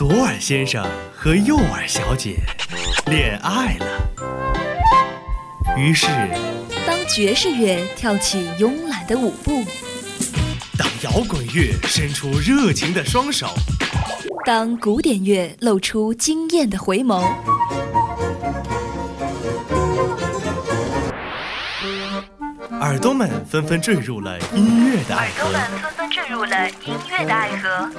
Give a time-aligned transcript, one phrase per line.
[0.00, 0.82] 左耳先生
[1.14, 2.38] 和右耳小姐
[3.10, 3.86] 恋爱了。
[5.76, 6.06] 于是，
[6.86, 9.62] 当爵士乐跳起慵懒的舞步，
[10.78, 13.48] 当摇滚乐伸出热情的双手，
[14.46, 17.22] 当古典乐露出惊艳的回眸，
[22.80, 25.44] 耳朵们纷纷坠入了音乐的爱河。
[25.44, 27.90] 耳朵们纷纷坠入了音乐的爱河。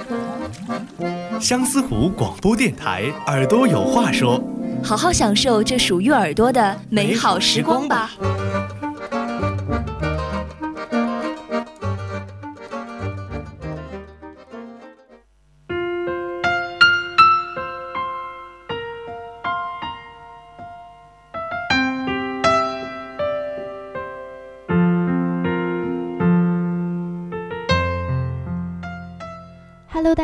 [1.41, 4.39] 相思湖广播电台，耳朵有话说。
[4.83, 8.11] 好好享受这属于耳朵的美好时光吧。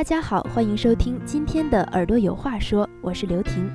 [0.08, 3.70] 大家好，欢迎收听今天的耳朵有话说，我是刘婷。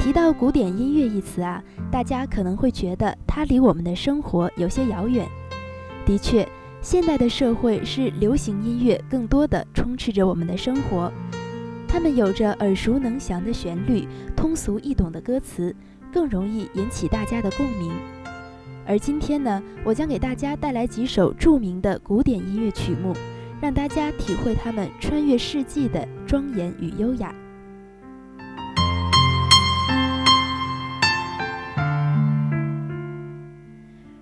[0.00, 5.28] 提到古典音乐一词啊，大家可能会觉得它离我们的生活有些遥远。
[6.04, 6.44] 的确，
[6.82, 11.08] 现代的社会是流行音乐更多的充斥着我们的生活，
[11.86, 15.72] 它们有着耳熟能详的旋律、通俗易懂的歌词，
[16.12, 17.92] 更容易引起大家的共鸣。
[18.84, 23.14] 而今天呢，我将给大家带来几首著名的古典音乐曲目，
[23.60, 27.34] 让大家体会他们穿越世纪的庄严与优雅。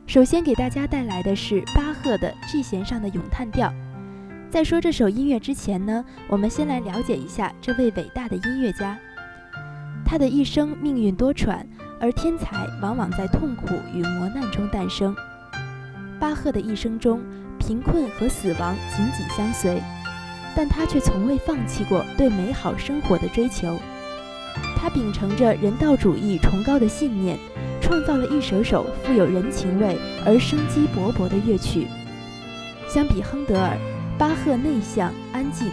[0.06, 3.70] 首先给大家带来的是巴赫的 G 弦上的咏叹调。
[4.48, 8.97] 在说这首音乐之前呢，我们先来了解一下这位伟大的音乐家。
[10.06, 11.67] 他的一生命运多舛，
[12.00, 15.15] 而天才往往在痛苦与磨难中诞生。
[16.19, 17.21] 巴赫的一生中，
[17.67, 19.83] 贫困和死亡紧紧相随，
[20.55, 23.77] 但他却从未放弃过对美好生活的追求。
[24.77, 27.37] 他秉承着人道主义崇高的信念。
[27.78, 31.87] 创造了一首首富有人情味而生机勃勃的乐曲。
[32.88, 33.78] 相比亨德尔，
[34.19, 35.71] 巴赫内向安静，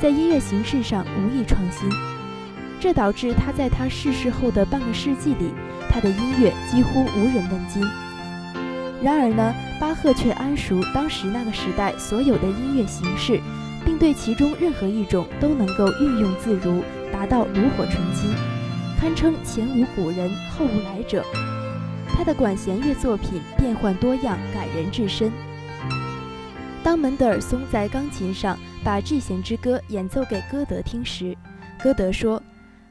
[0.00, 1.88] 在音乐形式上无意创新，
[2.80, 5.52] 这导致他在他逝世后的半个世纪里，
[5.88, 7.80] 他的音乐几乎无人问津。
[9.00, 13.40] 然而呢，巴赫却谙熟当时那个时代所有的音乐形式，
[13.84, 18.32] 并对其中任何一种都能够运用自如，达到炉火纯青，
[18.96, 21.24] 堪称前无古人后无来者。
[22.06, 25.32] 他的管弦乐作品变幻多样，感人至深。
[26.84, 31.36] 当门德尔松在钢琴上把《G 弦之歌》演奏给歌德听时，
[31.82, 32.40] 歌德说：“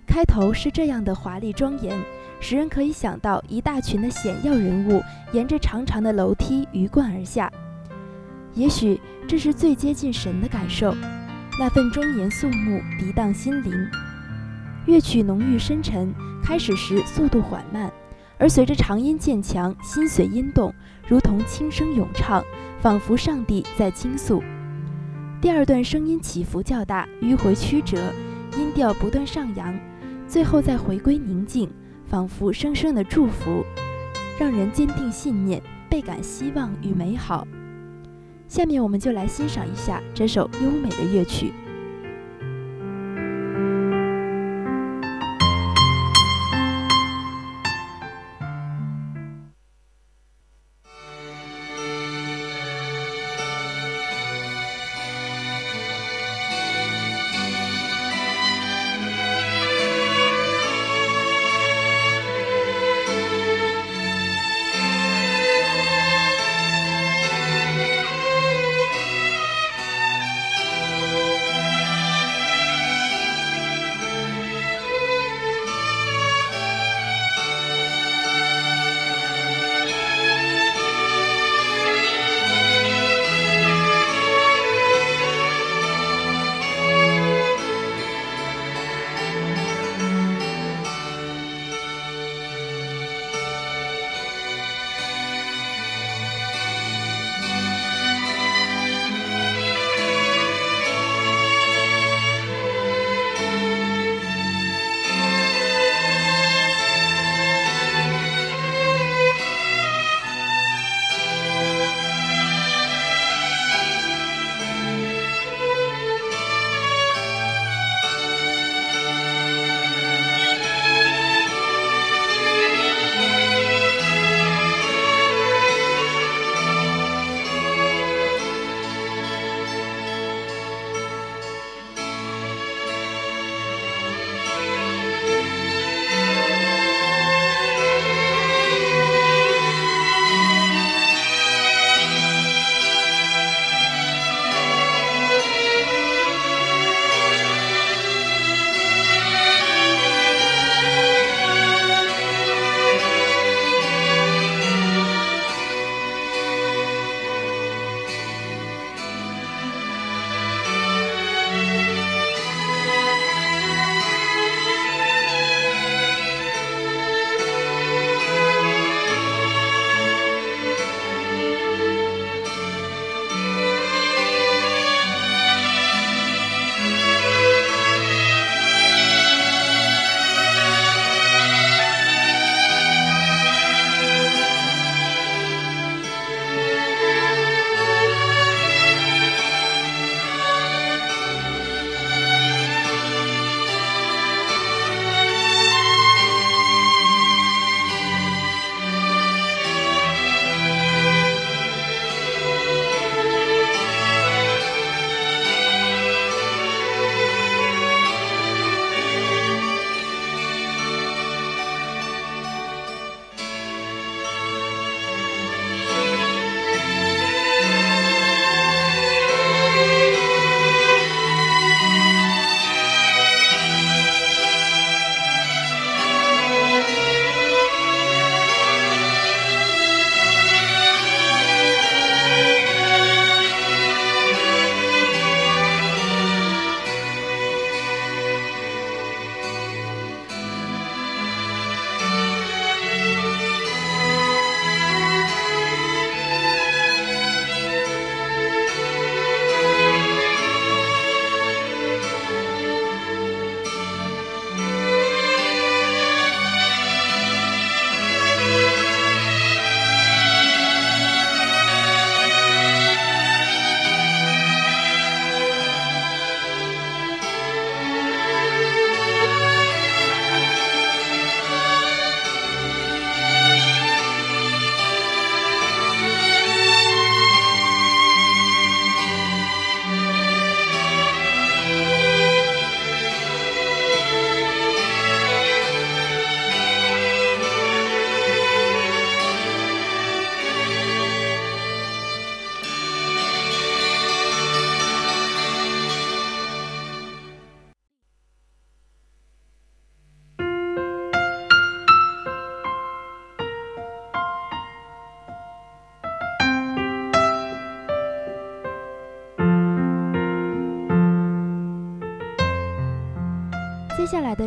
[0.05, 1.97] 开头是这样的华丽庄严，
[2.41, 7.49] 使人可以想到一大群的显要人物沿着长长的楼梯鱼贯而下。
[8.53, 10.93] 也许这是最接近神的感受，
[11.57, 13.71] 那份庄严肃穆涤荡心灵。
[14.87, 16.13] 乐曲浓郁深沉，
[16.43, 17.89] 开始时速度缓慢。”
[18.39, 20.73] 而随着长音渐强，心随音动，
[21.07, 22.43] 如同轻声咏唱，
[22.81, 24.41] 仿佛上帝在倾诉。
[25.39, 27.99] 第二段声音起伏较大，迂回曲折，
[28.57, 29.71] 音调不断上扬，
[30.27, 31.69] 最后再回归宁静，
[32.11, 33.63] 仿佛生生的祝福，
[34.37, 37.47] 让人坚定信念，倍感希望与美好。
[38.49, 41.53] 下面我们就来欣赏一下这首优美的乐曲。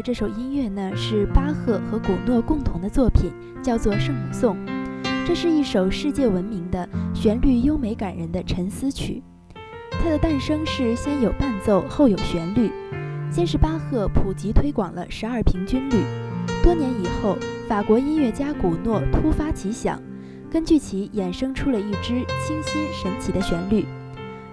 [0.04, 4.54] 这首音乐呢，是巴赫和古诺共同的作品，叫做《圣母颂》。
[5.26, 9.22] 这是一首世界闻名的、旋律优美感人的沉思曲。
[9.92, 12.70] 它的诞生是先有伴奏，后有旋律。
[13.30, 15.94] 先是巴赫普及推广了十二平均律，
[16.62, 19.98] 多年以后，法国音乐家古诺突发奇想，
[20.50, 23.86] 根据其衍生出了一支清新神奇的旋律。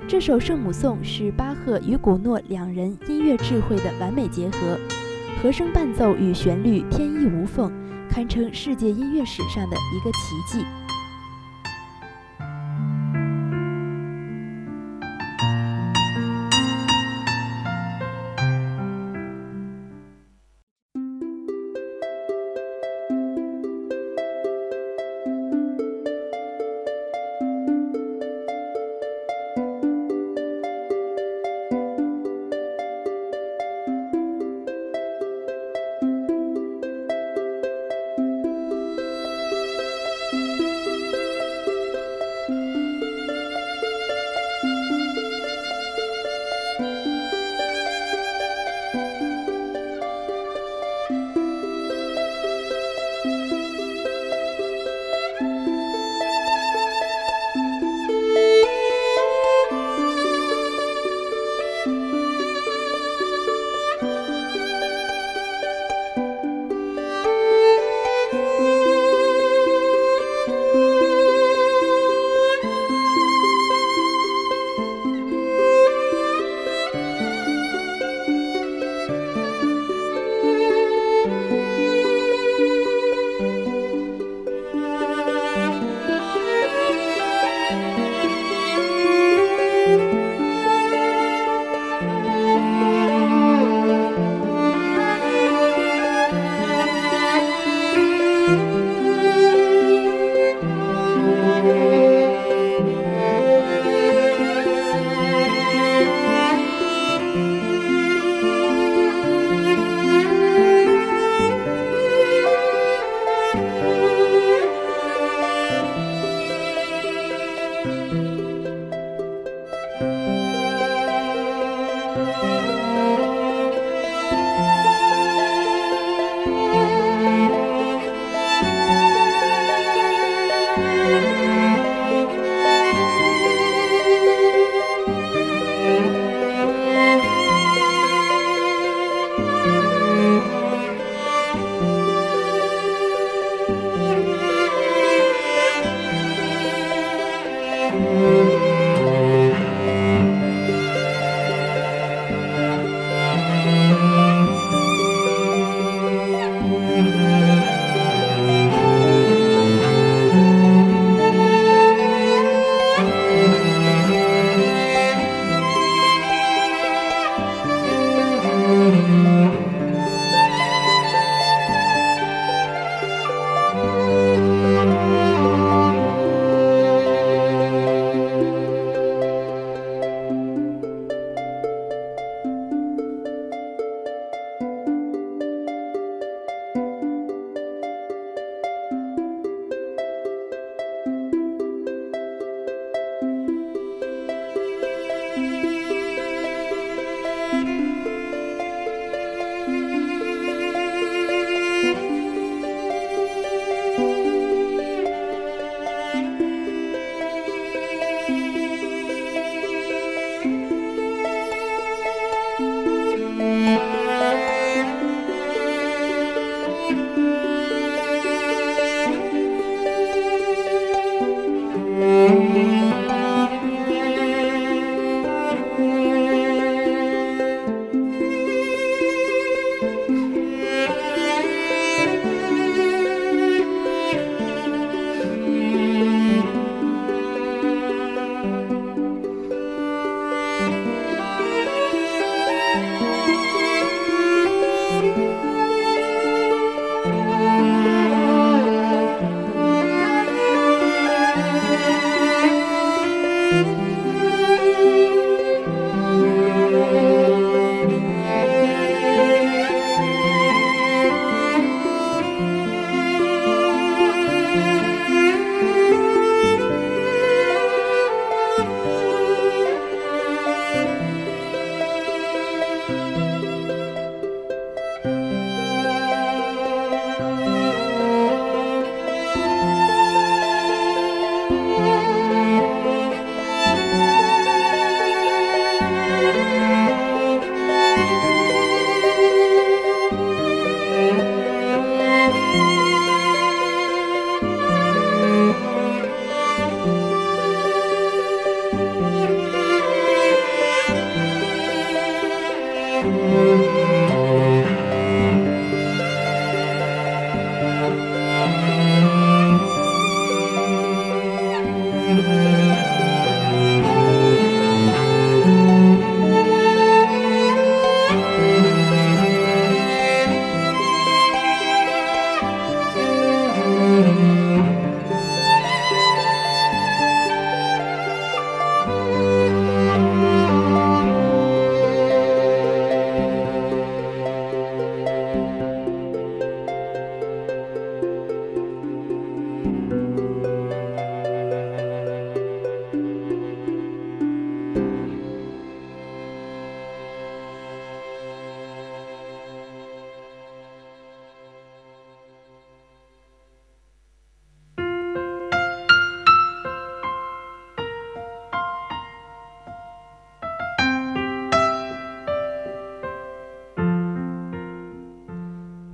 [0.07, 4.79] 这首《圣母颂》是巴赫与古诺两人音乐智慧的完美结合，
[5.41, 7.71] 和声伴奏与旋律天衣无缝，
[8.07, 10.63] 堪称世界音乐史上的一个奇迹。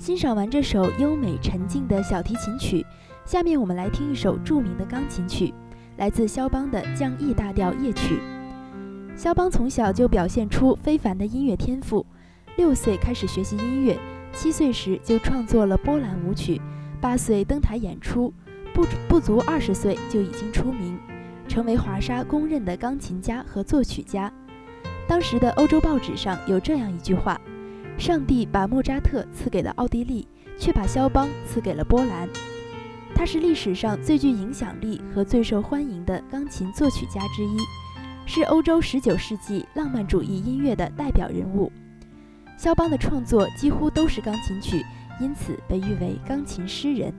[0.08, 2.86] 欣赏完这首优美沉静的小提琴曲，
[3.26, 5.54] 下面我们来听一首著名的钢琴曲，
[5.98, 8.18] 来自肖邦的降 E 大调夜曲。
[9.18, 12.06] 肖邦从小就表现出非凡的音乐天赋，
[12.56, 14.00] 六岁开始学习音乐，
[14.32, 16.62] 七岁时就创作了波兰舞曲，
[17.02, 18.34] 八岁登台演出，
[18.74, 20.98] 不不足二十岁就已经出名，
[21.50, 24.32] 成为华沙公认的钢琴家和作曲家。
[25.06, 27.38] 当时的欧洲报纸上有这样一句话。
[27.98, 30.28] 上帝把莫扎特赐给了奥地利，
[30.58, 32.30] 却把肖邦赐给了波兰。
[33.16, 37.58] 他是历史上最具影响力和最受欢迎的钢琴作曲家之一，
[38.28, 41.72] 是欧洲19世纪浪漫主义音乐的代表人物。
[42.58, 44.86] 肖邦的创作几乎都是钢琴曲，
[45.20, 47.12] 因此被誉为钢琴诗人。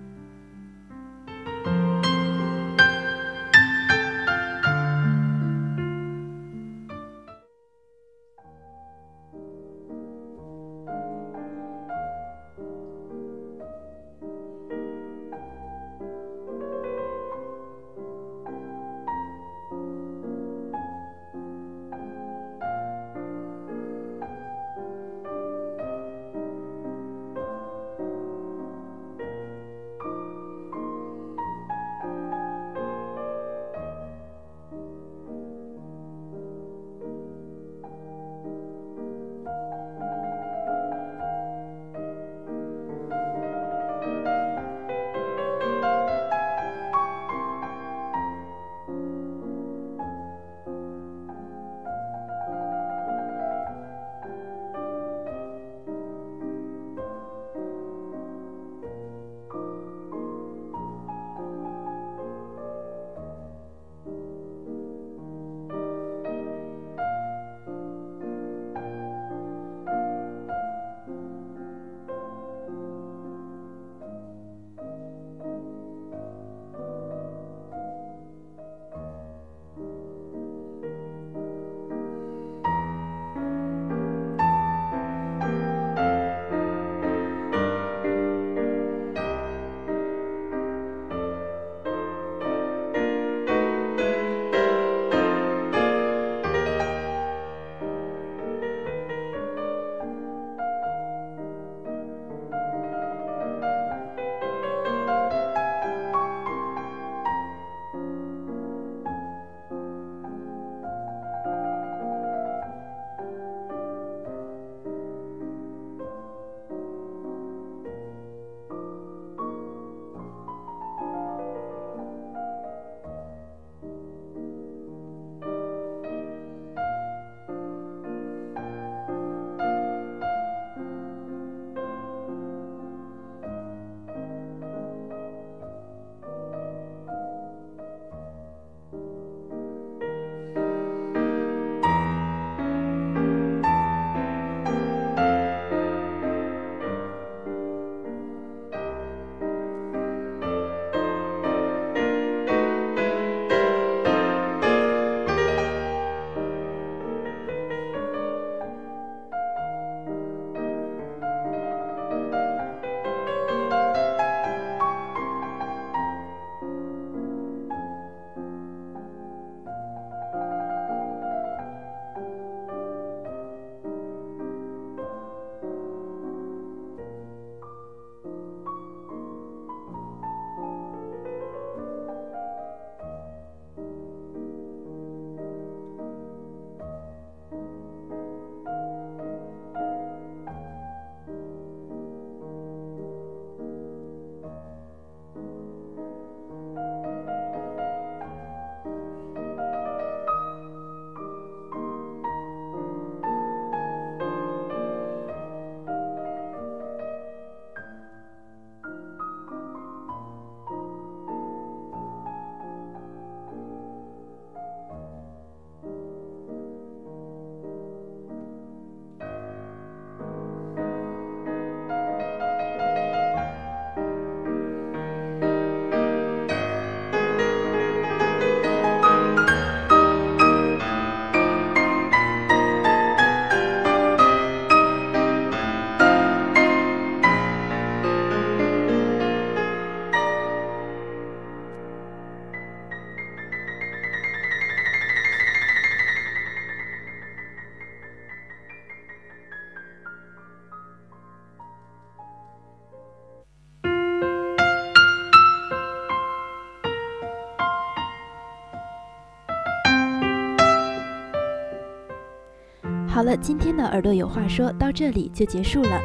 [263.18, 266.00] 好了，今天的耳朵有话说到这里就结束了。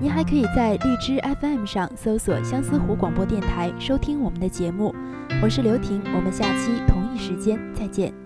[0.00, 4.94] 您还可以在荔枝 FM 上搜索相思湖广播电台收听我们的节目。
[5.42, 8.23] 我是刘婷，我们下期同一时间再见。